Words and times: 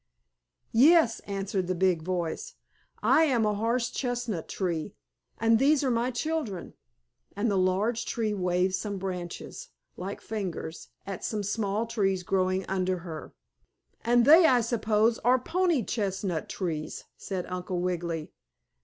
"Yes," 0.73 1.19
answered 1.27 1.67
the 1.67 1.75
big 1.75 2.01
voice. 2.01 2.55
"I 3.03 3.25
am 3.25 3.45
a 3.45 3.53
horse 3.53 3.91
chestnut 3.91 4.47
tree, 4.49 4.95
and 5.37 5.59
these 5.59 5.83
are 5.83 5.91
my 5.91 6.09
children," 6.09 6.73
and 7.35 7.51
the 7.51 7.57
large 7.59 8.07
tree 8.07 8.33
waved 8.33 8.73
some 8.73 8.97
branches, 8.97 9.67
like 9.97 10.19
fingers, 10.19 10.87
at 11.05 11.23
some 11.23 11.43
small 11.43 11.85
trees 11.85 12.23
growing 12.23 12.65
under 12.65 12.97
her. 13.05 13.35
"And 14.03 14.25
they, 14.25 14.47
I 14.47 14.61
suppose, 14.61 15.19
are 15.19 15.37
pony 15.37 15.83
chestnut 15.83 16.49
trees," 16.49 17.03
said 17.15 17.45
Uncle 17.45 17.79
Wiggily. 17.79 18.31